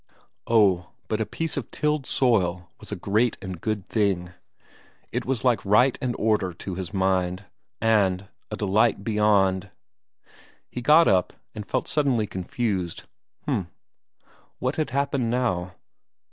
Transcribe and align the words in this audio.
Oh, 0.47 0.89
but 1.09 1.21
a 1.21 1.27
piece 1.27 1.57
of 1.57 1.69
tilled 1.69 2.07
soil 2.07 2.71
was 2.79 2.91
a 2.91 2.95
great 2.95 3.37
and 3.39 3.61
good 3.61 3.87
thing; 3.87 4.31
it 5.11 5.25
was 5.27 5.43
like 5.43 5.63
right 5.63 5.95
and 6.01 6.15
order 6.17 6.53
to 6.53 6.73
his 6.73 6.91
mind, 6.91 7.45
and 7.79 8.27
a 8.49 8.55
delight 8.57 9.03
beyond.... 9.03 9.69
He 10.71 10.81
got 10.81 11.07
up, 11.07 11.33
and 11.53 11.67
felt 11.67 11.87
suddenly 11.87 12.25
confused. 12.25 13.03
H'm. 13.47 13.67
What 14.57 14.77
had 14.77 14.89
happened 14.89 15.29
now? 15.29 15.75